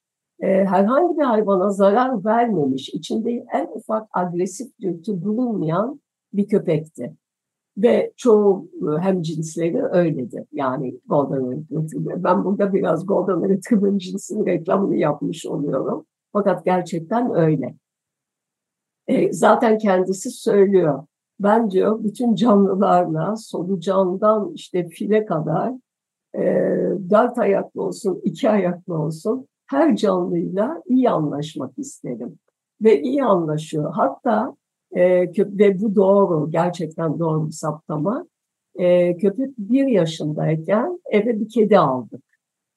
e, 0.40 0.46
herhangi 0.46 1.18
bir 1.18 1.24
hayvana 1.24 1.70
zarar 1.70 2.24
vermemiş, 2.24 2.88
içinde 2.88 3.46
en 3.54 3.68
ufak 3.74 4.08
agresif 4.12 4.80
dürtü 4.80 5.22
bulunmayan 5.22 6.00
bir 6.32 6.48
köpekti. 6.48 7.12
Ve 7.78 8.12
çoğu 8.16 8.68
e, 8.74 9.00
hem 9.00 9.22
cinsleri 9.22 9.82
öyledir. 9.82 10.44
Yani 10.52 11.00
Golden 11.06 11.50
Retriever. 11.50 12.24
Ben 12.24 12.44
burada 12.44 12.72
biraz 12.72 13.06
Golden 13.06 13.48
Retriever 13.48 13.98
cinsinin 13.98 14.46
reklamını 14.46 14.96
yapmış 14.96 15.46
oluyorum. 15.46 16.06
Fakat 16.32 16.64
gerçekten 16.64 17.34
öyle. 17.34 17.74
E, 19.06 19.32
zaten 19.32 19.78
kendisi 19.78 20.30
söylüyor. 20.30 21.04
Ben 21.40 21.70
diyor 21.70 22.04
bütün 22.04 22.34
canlılarla 22.34 23.36
solucandan 23.36 24.52
işte 24.54 24.88
file 24.88 25.26
kadar 25.26 25.72
e, 26.34 26.42
dört 27.10 27.38
ayaklı 27.38 27.82
olsun, 27.82 28.20
iki 28.24 28.50
ayaklı 28.50 28.98
olsun 28.98 29.46
her 29.66 29.96
canlıyla 29.96 30.82
iyi 30.86 31.10
anlaşmak 31.10 31.78
isterim. 31.78 32.38
Ve 32.82 33.02
iyi 33.02 33.24
anlaşıyor. 33.24 33.92
Hatta 33.94 34.56
e, 34.92 35.02
ve 35.38 35.80
bu 35.80 35.94
doğru, 35.96 36.50
gerçekten 36.50 37.18
doğru 37.18 37.46
bir 37.46 37.52
saptama. 37.52 38.26
E, 38.74 39.16
köpek 39.16 39.58
bir 39.58 39.86
yaşındayken 39.86 41.00
eve 41.10 41.40
bir 41.40 41.48
kedi 41.48 41.78
aldık. 41.78 42.24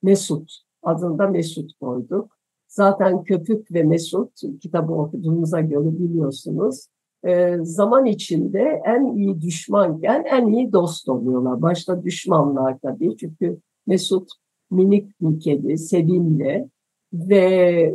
Mesut, 0.04 0.52
adında 0.84 1.28
Mesut 1.28 1.74
koyduk. 1.80 2.38
Zaten 2.68 3.24
Köpük 3.24 3.74
ve 3.74 3.84
Mesut 3.84 4.32
kitabı 4.62 4.94
okuduğumuza 4.94 5.62
göre 5.62 6.00
biliyorsunuz. 6.00 6.88
E, 7.26 7.58
zaman 7.62 8.06
içinde 8.06 8.82
en 8.86 9.16
iyi 9.16 9.42
düşmanken 9.42 10.24
en 10.32 10.48
iyi 10.48 10.74
dost 10.74 11.10
oluyorlar. 11.10 11.62
Başta 11.62 12.04
düşmanlar 12.04 12.78
tabii 12.80 13.18
çünkü 13.18 13.58
Mesut 13.88 14.32
minik 14.72 15.22
bir 15.22 15.40
kedi, 15.40 15.78
sevimli 15.78 16.70
ve 17.14 17.40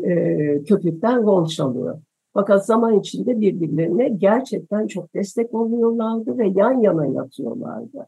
e, 0.04 0.64
köpükten 0.64 1.22
rol 1.22 1.46
çalıyor. 1.46 1.98
Fakat 2.36 2.66
zaman 2.66 2.98
içinde 2.98 3.40
birbirlerine 3.40 4.08
gerçekten 4.08 4.86
çok 4.86 5.14
destek 5.14 5.54
oluyorlardı 5.54 6.38
ve 6.38 6.48
yan 6.48 6.80
yana 6.80 7.06
yatıyorlardı. 7.06 8.06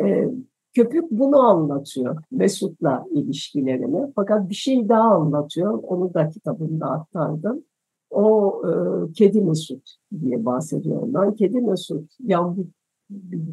E, 0.00 0.28
köpük 0.74 1.10
bunu 1.10 1.38
anlatıyor 1.40 2.22
Mesut'la 2.30 3.06
ilişkilerini. 3.10 4.12
Fakat 4.14 4.48
bir 4.48 4.54
şey 4.54 4.88
daha 4.88 5.14
anlatıyor. 5.14 5.78
Onu 5.82 6.14
da 6.14 6.28
kitabımda 6.28 6.86
aktardım. 6.86 7.64
O 8.10 8.54
e, 8.66 8.72
Kedi 9.12 9.40
Mesut 9.40 9.94
diye 10.20 10.44
bahsediyor 10.44 11.02
ondan. 11.02 11.34
Kedi 11.34 11.60
Mesut 11.60 12.12
yavru 12.20 12.66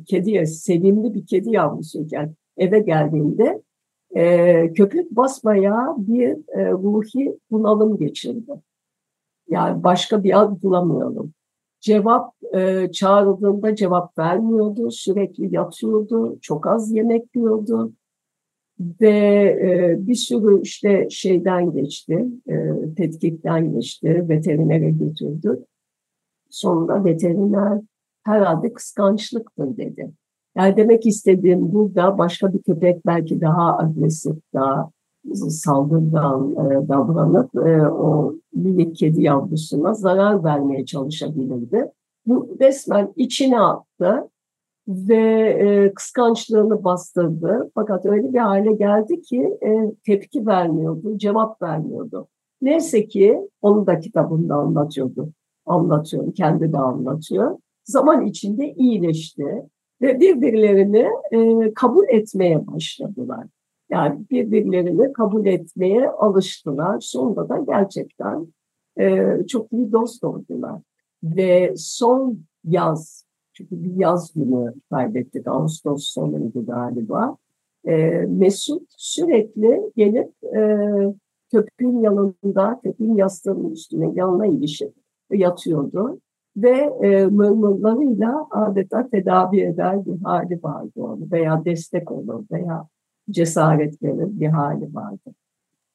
kediye 0.06 0.46
sevimli 0.46 1.14
bir 1.14 1.26
kedi 1.26 1.52
yavrusuyken 1.52 2.36
eve 2.58 2.80
geldiğinde 2.80 3.62
e, 4.16 4.74
köpük 4.74 5.12
basmaya 5.12 5.96
bir 5.98 6.30
e, 6.60 6.72
ruhi 6.72 7.38
bunalım 7.52 7.98
geçirdi. 7.98 8.52
Yani 9.50 9.84
başka 9.84 10.24
bir 10.24 10.42
ad 10.42 10.62
bulamıyorum. 10.62 11.34
Cevap 11.82 12.34
e, 12.54 12.92
çağrıldığında 12.92 13.76
cevap 13.76 14.18
vermiyordu, 14.18 14.92
sürekli 14.92 15.56
yatıyordu, 15.56 16.38
çok 16.42 16.68
az 16.68 16.92
yemek 16.92 17.36
yiyordu 17.36 17.94
ve 18.80 19.10
e, 19.62 19.96
bir 20.08 20.16
sürü 20.16 20.62
işte 20.62 21.08
şeyden 21.10 21.72
geçti, 21.72 22.26
e, 22.50 22.56
tetkikten 22.98 23.74
geçti, 23.74 24.26
veterinere 24.30 24.90
götürdü. 24.90 25.66
Sonunda 26.50 27.06
veteriner 27.06 27.82
herhalde 28.24 28.74
kıskançlıktır 28.74 29.78
dedi. 29.78 30.12
Yani 30.58 30.78
demek 30.78 31.06
istediğim 31.06 31.74
burada 31.74 32.18
başka 32.18 32.54
bir 32.54 32.64
köpek 32.64 33.06
belki 33.06 33.42
daha 33.42 33.78
agresif, 33.78 34.36
daha 34.54 34.92
saldırgan 35.34 36.52
e, 36.52 36.88
davranıp 36.88 37.56
e, 37.56 37.90
o 37.90 38.36
minik 38.54 38.96
kedi 38.96 39.22
yavrusuna 39.22 39.94
zarar 39.94 40.44
vermeye 40.44 40.86
çalışabilirdi. 40.86 41.92
Bu 42.26 42.58
resmen 42.62 43.14
içine 43.16 43.60
attı 43.60 44.30
ve 44.88 45.50
e, 45.50 45.94
kıskançlığını 45.94 46.84
bastırdı. 46.84 47.72
Fakat 47.76 48.06
öyle 48.06 48.34
bir 48.34 48.40
hale 48.40 48.74
geldi 48.74 49.22
ki 49.22 49.58
e, 49.66 49.96
tepki 50.06 50.46
vermiyordu, 50.46 51.18
cevap 51.18 51.62
vermiyordu. 51.62 52.28
Neyse 52.62 53.08
ki 53.08 53.50
onu 53.62 53.88
da 53.88 54.00
kitabında 54.00 54.56
anlatıyordu. 54.56 55.30
Anlatıyor, 55.66 56.34
kendi 56.34 56.74
de 56.74 56.78
anlatıyor. 56.78 57.58
Zaman 57.84 58.26
içinde 58.26 58.74
iyileşti 58.74 59.46
ve 60.02 60.20
birbirlerini 60.20 61.08
e, 61.32 61.74
kabul 61.74 62.06
etmeye 62.10 62.68
başladılar. 62.68 63.48
Yani 63.90 64.26
birbirlerini 64.32 65.14
kabul 65.14 65.46
etmeye 65.46 66.10
alıştılar. 66.10 67.00
Sonunda 67.00 67.50
da 67.50 67.58
gerçekten 67.58 68.48
e, 69.00 69.38
çok 69.48 69.74
iyi 69.74 69.92
dost 69.92 70.24
oldular. 70.24 70.82
Ve 71.24 71.74
son 71.78 72.40
yaz, 72.64 73.26
çünkü 73.54 73.84
bir 73.84 73.96
yaz 73.96 74.34
günü 74.34 74.74
kaybettik, 74.90 75.48
Ağustos 75.48 76.04
sonuydu 76.04 76.66
galiba. 76.66 77.38
E, 77.88 77.96
Mesut 78.30 78.84
sürekli 78.98 79.82
gelip 79.96 80.32
e, 80.56 80.80
köpüğün 81.52 82.00
yanında, 82.00 82.80
köpüğün 82.84 83.16
yastığının 83.16 83.72
üstüne 83.72 84.12
yanına 84.16 84.46
ilişip 84.46 84.94
yatıyordu. 85.32 86.20
Ve 86.58 86.94
e, 87.02 87.26
mırmırlarıyla 87.26 88.48
adeta 88.52 89.10
tedavi 89.10 89.62
eder 89.62 90.06
bir 90.06 90.22
hali 90.22 90.64
vardı 90.64 90.92
onu 90.96 91.32
veya 91.32 91.66
destek 91.66 92.12
olur 92.12 92.44
veya 92.52 92.88
cesaret 93.30 94.04
verir 94.04 94.40
bir 94.40 94.48
hali 94.48 94.96
vardı. 94.96 95.36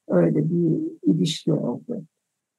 Öyle 0.07 0.49
bir 0.49 0.81
ilişki 1.03 1.53
oldu. 1.53 2.03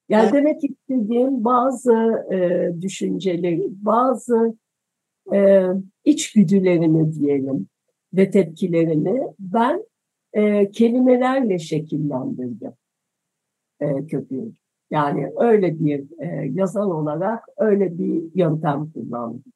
Yani 0.08 0.32
demek 0.32 0.64
istediğim 0.64 1.44
bazı 1.44 1.92
e, 2.32 2.70
düşünceleri, 2.80 3.68
bazı 3.70 4.56
e, 5.32 5.66
içgüdülerini 6.04 7.14
diyelim 7.14 7.66
ve 8.14 8.30
tepkilerini 8.30 9.22
ben 9.38 9.84
e, 10.32 10.70
kelimelerle 10.70 11.58
şekillendirdim 11.58 12.72
e, 13.80 14.06
köpüğü. 14.06 14.52
Yani 14.90 15.32
öyle 15.36 15.80
bir 15.80 16.04
e, 16.18 16.50
yazar 16.52 16.84
olarak 16.84 17.44
öyle 17.56 17.98
bir 17.98 18.22
yöntem 18.34 18.90
kullandım. 18.90 19.51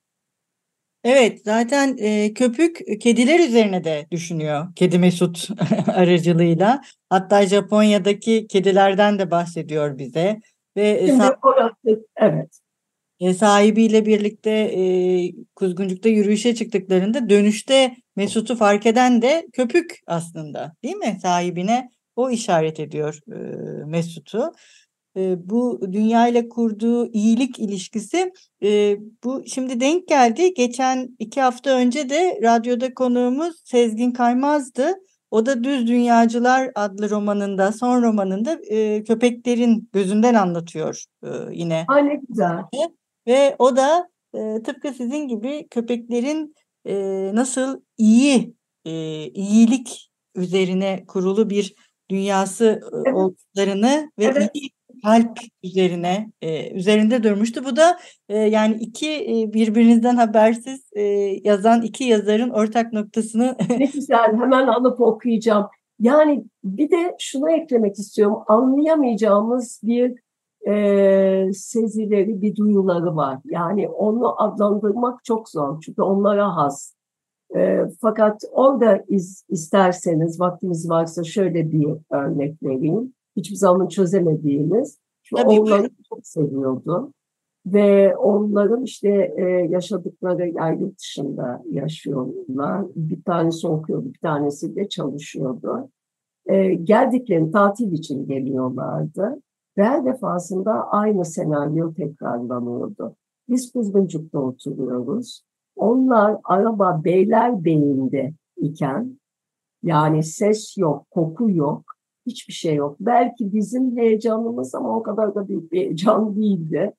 Evet 1.08 1.40
zaten 1.44 1.96
e, 1.98 2.34
köpük 2.34 3.00
kediler 3.00 3.40
üzerine 3.48 3.84
de 3.84 4.06
düşünüyor 4.10 4.66
Kedi 4.76 4.98
Mesut 4.98 5.48
aracılığıyla. 5.86 6.82
Hatta 7.10 7.46
Japonya'daki 7.46 8.46
kedilerden 8.46 9.18
de 9.18 9.30
bahsediyor 9.30 9.98
bize. 9.98 10.40
Ve 10.76 11.06
Şimdi 11.06 11.22
sah- 11.22 11.38
orası, 11.42 12.06
evet. 12.16 12.60
E, 13.20 13.34
sahibiyle 13.34 14.06
birlikte 14.06 14.50
e, 14.50 14.82
Kuzguncuk'ta 15.54 16.08
yürüyüşe 16.08 16.54
çıktıklarında 16.54 17.30
dönüşte 17.30 17.96
Mesut'u 18.16 18.56
fark 18.56 18.86
eden 18.86 19.22
de 19.22 19.46
köpük 19.52 20.00
aslında 20.06 20.72
değil 20.82 20.96
mi? 20.96 21.18
Sahibine 21.22 21.90
o 22.16 22.30
işaret 22.30 22.80
ediyor 22.80 23.18
e, 23.32 23.36
Mesut'u 23.84 24.52
bu 25.36 25.80
dünya 25.92 26.28
ile 26.28 26.48
kurduğu 26.48 27.12
iyilik 27.12 27.58
ilişkisi 27.58 28.32
bu 29.24 29.42
şimdi 29.46 29.80
denk 29.80 30.08
geldi. 30.08 30.54
Geçen 30.54 31.16
iki 31.18 31.40
hafta 31.40 31.70
önce 31.70 32.10
de 32.10 32.38
radyoda 32.42 32.94
konuğumuz 32.94 33.62
Sezgin 33.64 34.10
Kaymaz'dı. 34.10 34.92
O 35.30 35.46
da 35.46 35.64
Düz 35.64 35.86
Dünyacılar 35.86 36.70
adlı 36.74 37.10
romanında, 37.10 37.72
son 37.72 38.02
romanında 38.02 38.60
köpeklerin 39.02 39.88
gözünden 39.92 40.34
anlatıyor 40.34 41.04
yine. 41.52 41.84
Aa, 41.88 41.98
ne 41.98 42.20
güzel. 42.28 42.56
Ve 43.26 43.56
o 43.58 43.76
da 43.76 44.08
tıpkı 44.64 44.88
sizin 44.88 45.28
gibi 45.28 45.66
köpeklerin 45.70 46.54
nasıl 47.36 47.80
iyi, 47.98 48.54
iyilik 49.34 50.10
üzerine 50.34 51.04
kurulu 51.08 51.50
bir 51.50 51.74
dünyası 52.10 52.80
evet. 52.92 53.14
olduklarını 53.14 54.10
ve 54.18 54.24
evet. 54.24 54.50
iyi 54.54 54.70
kalp 55.06 55.38
üzerine 55.64 56.32
e, 56.42 56.70
üzerinde 56.74 57.22
durmuştu. 57.22 57.64
Bu 57.64 57.76
da 57.76 57.98
e, 58.28 58.38
yani 58.38 58.76
iki 58.80 59.10
e, 59.10 59.52
birbirinizden 59.52 60.16
habersiz 60.16 60.90
e, 60.92 61.02
yazan 61.44 61.82
iki 61.82 62.04
yazarın 62.04 62.50
ortak 62.50 62.92
noktasını. 62.92 63.56
ne 63.78 63.84
güzel 63.84 64.36
hemen 64.36 64.66
alıp 64.66 65.00
okuyacağım. 65.00 65.66
Yani 66.00 66.44
bir 66.64 66.90
de 66.90 67.16
şunu 67.18 67.50
eklemek 67.50 67.98
istiyorum. 67.98 68.38
Anlayamayacağımız 68.46 69.80
bir 69.82 70.14
e, 70.68 71.52
sezileri, 71.52 72.42
bir 72.42 72.56
duyuları 72.56 73.16
var. 73.16 73.38
Yani 73.44 73.88
onu 73.88 74.42
adlandırmak 74.42 75.24
çok 75.24 75.48
zor. 75.48 75.80
Çünkü 75.80 76.02
onlara 76.02 76.56
has. 76.56 76.94
E, 77.56 77.80
fakat 78.00 78.42
orada 78.52 79.04
iz, 79.08 79.44
isterseniz 79.48 80.40
vaktiniz 80.40 80.90
varsa 80.90 81.24
şöyle 81.24 81.72
bir 81.72 81.86
örnek 82.10 82.62
vereyim 82.62 83.12
hiçbir 83.36 83.56
zaman 83.56 83.88
çözemediğimiz. 83.88 84.98
Tabii 85.36 85.60
onları 85.60 85.90
çok 86.08 86.26
seviyordu. 86.26 87.12
Ve 87.66 88.16
onların 88.16 88.82
işte 88.82 89.34
e, 89.36 89.42
yaşadıkları 89.44 90.48
yer 90.48 90.72
yurt 90.72 90.98
dışında 90.98 91.62
yaşıyorlar. 91.70 92.84
Bir 92.96 93.22
tanesi 93.22 93.68
okuyordu, 93.68 94.12
bir 94.12 94.18
tanesi 94.18 94.76
de 94.76 94.88
çalışıyordu. 94.88 95.88
E, 96.46 96.74
geldiklerini 96.74 97.50
tatil 97.50 97.92
için 97.92 98.26
geliyorlardı. 98.26 99.40
Ve 99.78 99.84
her 99.84 100.04
defasında 100.04 100.90
aynı 100.90 101.24
senaryo 101.24 101.94
tekrarlanıyordu. 101.94 103.16
Biz 103.48 103.72
Kuzguncuk'ta 103.72 104.38
oturuyoruz. 104.38 105.42
Onlar 105.76 106.36
araba 106.44 107.04
Beylerbeyi'nde 107.04 108.32
iken 108.56 109.18
yani 109.82 110.22
ses 110.22 110.78
yok, 110.78 111.10
koku 111.10 111.50
yok 111.50 111.95
hiçbir 112.26 112.52
şey 112.52 112.74
yok. 112.74 112.96
Belki 113.00 113.52
bizim 113.52 113.96
heyecanımız 113.96 114.74
ama 114.74 114.96
o 114.96 115.02
kadar 115.02 115.34
da 115.34 115.48
büyük 115.48 115.72
bir 115.72 115.78
heyecan 115.78 116.36
değildi. 116.36 116.92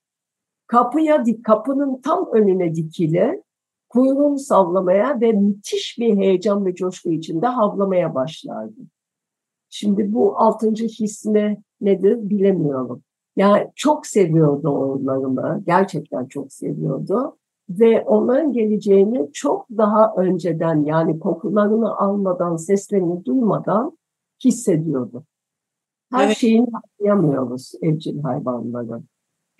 Kapıya 0.68 1.26
dik, 1.26 1.46
kapının 1.46 2.02
tam 2.02 2.30
önüne 2.34 2.76
dikili, 2.76 3.44
kuyruğunu 3.90 4.40
sallamaya 4.40 5.22
ve 5.22 5.32
müthiş 5.32 5.98
bir 6.00 6.18
heyecan 6.18 6.66
ve 6.66 6.76
coşku 6.76 7.10
içinde 7.10 7.48
havlamaya 7.48 8.16
başlardı. 8.16 8.82
Şimdi 9.70 10.14
bu 10.14 10.38
altıncı 10.38 10.86
his 10.86 11.26
ne, 11.26 11.58
nedir 11.82 12.30
bilemiyorum. 12.30 13.02
Yani 13.36 13.72
çok 13.76 14.08
seviyordu 14.08 14.70
onlarımı, 14.70 15.64
gerçekten 15.66 16.26
çok 16.26 16.54
seviyordu. 16.54 17.38
Ve 17.70 18.02
onların 18.02 18.54
geleceğini 18.54 19.30
çok 19.34 19.68
daha 19.78 20.14
önceden 20.18 20.84
yani 20.84 21.20
kokularını 21.20 21.98
almadan, 21.98 22.56
seslerini 22.56 23.26
duymadan 23.26 23.98
hissediyordu. 24.46 25.26
Her 26.12 26.26
evet. 26.26 26.38
şeyini 26.38 26.68
anlayamıyoruz 27.00 27.72
evcil 27.82 28.22
hayvanları. 28.22 29.02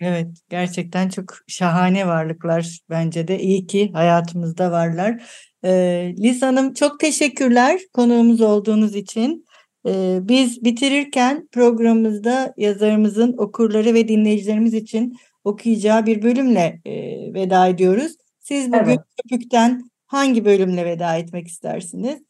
Evet 0.00 0.28
gerçekten 0.48 1.08
çok 1.08 1.24
şahane 1.46 2.06
varlıklar 2.06 2.78
bence 2.90 3.28
de 3.28 3.38
iyi 3.38 3.66
ki 3.66 3.90
hayatımızda 3.92 4.70
varlar. 4.70 5.22
Ee, 5.64 6.14
Liz 6.18 6.42
Hanım 6.42 6.74
çok 6.74 7.00
teşekkürler 7.00 7.80
konuğumuz 7.92 8.40
olduğunuz 8.40 8.94
için. 8.96 9.44
Ee, 9.86 10.18
biz 10.22 10.64
bitirirken 10.64 11.48
programımızda 11.52 12.54
yazarımızın 12.56 13.34
okurları 13.38 13.94
ve 13.94 14.08
dinleyicilerimiz 14.08 14.74
için 14.74 15.16
okuyacağı 15.44 16.06
bir 16.06 16.22
bölümle 16.22 16.80
e, 16.84 16.94
veda 17.34 17.68
ediyoruz. 17.68 18.16
Siz 18.40 18.68
bugün 18.68 18.84
evet. 18.84 19.00
Köpük'ten 19.22 19.90
hangi 20.06 20.44
bölümle 20.44 20.84
veda 20.84 21.16
etmek 21.16 21.48
istersiniz? 21.48 22.27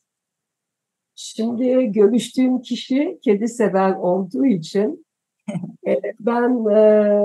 Şimdi 1.20 1.92
görüştüğüm 1.92 2.60
kişi 2.60 3.18
kedi 3.22 3.48
sever 3.48 3.94
olduğu 3.94 4.44
için 4.44 5.06
e, 5.86 6.00
ben 6.20 6.64
e, 6.64 7.24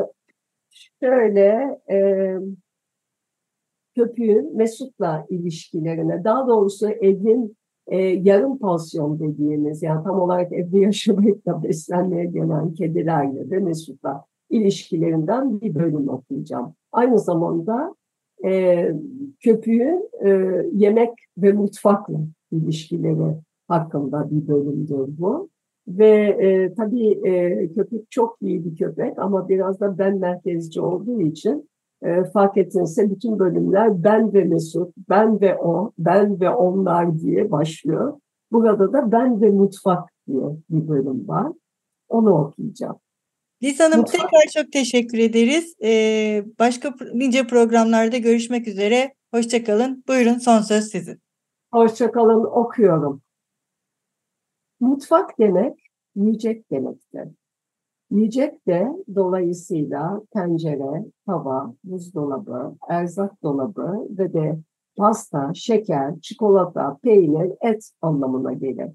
şöyle 1.00 1.80
e, 1.92 2.38
köpüğün 3.96 4.58
Mesut'la 4.58 5.26
ilişkilerine, 5.30 6.24
daha 6.24 6.48
doğrusu 6.48 6.90
evin 6.90 7.58
e, 7.88 7.98
yarım 7.98 8.58
pansiyon 8.58 9.20
dediğimiz, 9.20 9.84
yani 9.84 10.04
tam 10.04 10.20
olarak 10.20 10.54
evde 10.54 10.80
yaşamayıp 10.80 11.46
da 11.46 11.64
beslenmeye 11.64 12.26
gelen 12.26 12.74
kedilerle 12.74 13.52
ve 13.52 13.60
Mesut'la 13.60 14.26
ilişkilerinden 14.50 15.62
bir 15.62 15.76
bölüm 15.76 16.10
okuyacağım. 16.10 16.76
Aynı 16.92 17.20
zamanda 17.20 17.96
e, 18.46 18.92
köpüğün 19.40 20.10
e, 20.26 20.30
yemek 20.74 21.14
ve 21.38 21.52
mutfakla 21.52 22.20
ilişkileri 22.52 23.36
hakkında 23.74 24.32
bir 24.32 24.48
bölümdür 24.48 25.18
bu. 25.20 25.50
Ve 25.88 26.10
e, 26.28 26.74
tabii 26.74 27.28
e, 27.28 27.68
köpek 27.74 28.12
çok 28.12 28.38
iyi 28.42 28.66
bir 28.66 28.76
köpek 28.76 29.20
ama 29.20 29.50
biraz 29.50 29.80
da 29.80 29.98
ben 29.98 30.18
merkezci 30.18 30.82
olduğu 30.82 31.22
için 31.22 31.70
e, 32.04 32.24
fark 32.24 32.58
ettiğinizde 32.58 33.12
bütün 33.12 33.40
bölümler 33.40 34.04
ben 34.04 34.34
ve 34.34 34.44
Mesut, 34.44 34.94
ben 35.10 35.42
ve 35.42 35.58
o, 35.58 35.92
ben 35.98 36.40
ve 36.40 36.50
onlar 36.50 37.20
diye 37.20 37.52
başlıyor. 37.52 38.14
Burada 38.52 38.94
da 38.94 39.12
ben 39.12 39.42
ve 39.42 39.50
mutfak 39.50 40.10
diye 40.28 40.44
bir 40.70 40.88
bölüm 40.88 41.28
var. 41.28 41.52
Onu 42.10 42.34
okuyacağım. 42.34 42.96
Liz 43.64 43.80
Hanım 43.80 44.04
tekrar 44.04 44.48
çok 44.54 44.72
teşekkür 44.72 45.18
ederiz. 45.18 45.76
Ee, 45.84 46.46
başka 46.60 46.94
nice 47.14 47.48
programlarda 47.48 48.18
görüşmek 48.18 48.68
üzere. 48.68 49.14
Hoşçakalın. 49.34 50.04
Buyurun 50.08 50.38
son 50.38 50.62
söz 50.62 50.84
sizin. 50.84 51.20
Hoşçakalın 51.74 52.44
okuyorum. 52.44 53.22
Mutfak 54.84 55.40
demek 55.40 55.80
yiyecek 56.16 56.72
demektir. 56.72 57.28
Yiyecek 58.12 58.68
de 58.68 59.06
dolayısıyla 59.16 60.22
tencere, 60.34 61.06
tava, 61.26 61.74
buzdolabı, 61.84 62.76
erzak 62.90 63.44
dolabı 63.44 64.08
ve 64.10 64.34
de 64.34 64.60
pasta, 64.98 65.52
şeker, 65.54 66.20
çikolata, 66.22 66.98
peynir, 67.04 67.52
et 67.62 67.92
anlamına 68.02 68.54
gelir. 68.54 68.92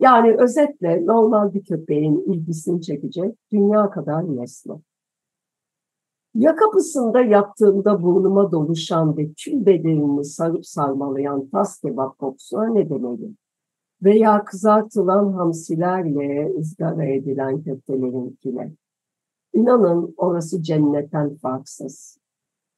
Yani 0.00 0.36
özetle 0.38 1.06
normal 1.06 1.54
bir 1.54 1.64
köpeğin 1.64 2.32
ilgisini 2.32 2.82
çekecek 2.82 3.36
dünya 3.52 3.90
kadar 3.90 4.36
nesne. 4.36 4.74
Ya 6.34 6.56
kapısında 6.56 7.20
yattığımda 7.20 8.02
burnuma 8.02 8.52
doluşan 8.52 9.16
ve 9.16 9.32
tüm 9.32 9.66
bedenimi 9.66 10.24
sarıp 10.24 10.66
sarmalayan 10.66 11.48
tas 11.48 11.80
kebap 11.80 12.18
kokusuna 12.18 12.68
ne 12.68 12.90
demeliyim? 12.90 13.36
Veya 14.02 14.44
kızartılan 14.44 15.32
hamsilerle 15.32 16.52
ızgara 16.58 17.04
edilen 17.04 17.62
köftelerinkine. 17.62 18.72
İnanın 19.52 20.14
orası 20.16 20.62
cennetten 20.62 21.34
farksız. 21.34 22.18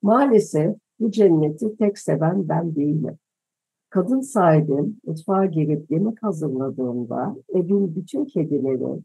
Maalesef 0.03 0.77
bu 1.01 1.11
cenneti 1.11 1.77
tek 1.77 1.99
seven 1.99 2.49
ben 2.49 2.75
değilim. 2.75 3.19
Kadın 3.91 4.21
sahibim 4.21 5.01
mutfağa 5.07 5.47
girip 5.47 5.91
yemek 5.91 6.23
hazırladığında 6.23 7.37
evin 7.49 7.97
bütün 7.97 8.25
kedileri 8.25 9.03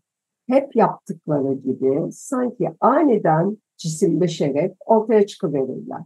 hep 0.47 0.75
yaptıkları 0.75 1.53
gibi 1.53 2.11
sanki 2.11 2.69
aniden 2.79 3.57
cisimleşerek 3.77 4.75
ortaya 4.85 5.25
çıkıverirler. 5.25 6.01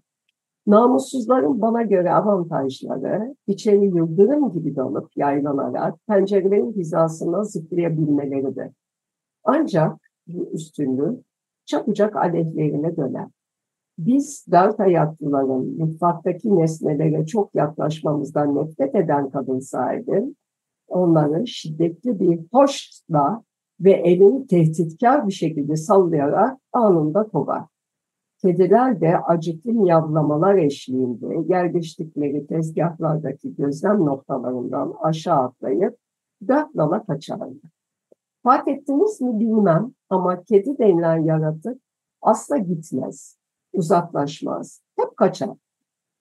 Namussuzların 0.67 1.61
bana 1.61 1.81
göre 1.81 2.13
avantajları 2.13 3.35
içeri 3.47 3.85
yıldırım 3.85 4.51
gibi 4.51 4.75
dalıp 4.75 5.17
yaylanarak 5.17 6.07
pencerelerin 6.07 6.73
hizasına 6.73 7.43
zıplayabilmeleridir. 7.43 8.71
Ancak 9.43 9.97
bu 10.27 10.49
üstünlük 10.53 11.25
çabucak 11.65 12.15
aleyhlerine 12.15 12.97
döner. 12.97 13.27
Biz 13.97 14.45
dört 14.51 14.79
ayaklıların 14.79 15.65
mutfaktaki 15.65 16.55
nesnelere 16.55 17.25
çok 17.25 17.55
yaklaşmamızdan 17.55 18.55
nefret 18.55 18.95
eden 18.95 19.29
kadın 19.29 19.59
sahibi, 19.59 20.35
onları 20.87 21.47
şiddetli 21.47 22.19
bir 22.19 22.39
hoşla 22.51 23.43
ve 23.79 23.91
elini 23.91 24.47
tehditkar 24.47 25.27
bir 25.27 25.33
şekilde 25.33 25.75
sallayarak 25.75 26.57
anında 26.73 27.23
kovar. 27.23 27.63
Kediler 28.41 29.01
de 29.01 29.17
acıklı 29.17 29.71
miyavlamalar 29.71 30.55
eşliğinde 30.55 31.53
yerleştikleri 31.53 32.47
tezgahlardaki 32.47 33.55
gözlem 33.55 34.05
noktalarından 34.05 34.93
aşağı 35.01 35.43
atlayıp 35.43 35.97
dört 36.47 36.75
nala 36.75 37.05
kaçarlar. 37.05 37.49
Fark 38.43 38.67
ettiniz 38.67 39.21
mi 39.21 39.39
bilmem 39.39 39.93
ama 40.09 40.43
kedi 40.43 40.77
denilen 40.77 41.17
yaratık 41.17 41.81
asla 42.21 42.57
gitmez, 42.57 43.37
uzaklaşmaz, 43.73 44.81
hep 44.99 45.17
kaçar. 45.17 45.57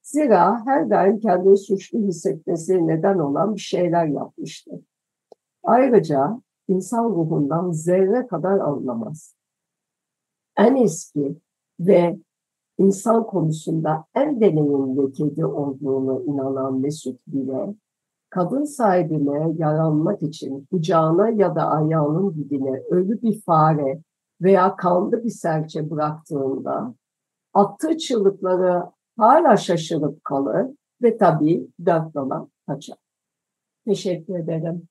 Zira 0.03 0.67
her 0.67 0.91
daim 0.91 1.19
kendini 1.19 1.57
suçlu 1.57 1.99
hissetmesi 1.99 2.87
neden 2.87 3.19
olan 3.19 3.55
bir 3.55 3.61
şeyler 3.61 4.07
yapmıştır. 4.07 4.81
Ayrıca 5.63 6.41
insan 6.69 7.05
ruhundan 7.05 7.71
zerre 7.71 8.27
kadar 8.27 8.59
anlamaz. 8.59 9.35
En 10.57 10.77
eski 10.77 11.37
ve 11.81 12.19
insan 12.79 13.27
konusunda 13.27 14.05
en 14.14 14.41
deneyimli 14.41 15.12
kedi 15.12 15.47
olduğunu 15.47 16.23
inanan 16.27 16.81
Mesut 16.81 17.21
bile 17.27 17.75
kadın 18.31 18.64
sahibine 18.64 19.55
yaranmak 19.57 20.23
için 20.23 20.67
kucağına 20.71 21.29
ya 21.29 21.55
da 21.55 21.71
ayağının 21.71 22.35
dibine 22.35 22.83
ölü 22.91 23.23
bir 23.23 23.41
fare 23.41 24.03
veya 24.41 24.77
kanlı 24.77 25.25
bir 25.25 25.31
serçe 25.31 25.91
bıraktığında 25.91 26.95
attığı 27.55 27.99
çığlıkları 27.99 28.83
hala 29.17 29.57
şaşırıp 29.57 30.25
kalır 30.25 30.67
ve 31.03 31.17
tabii 31.17 31.69
dört 31.87 32.14
dolan 32.14 32.51
kaçar. 32.67 32.99
Teşekkür 33.85 34.38
ederim. 34.38 34.88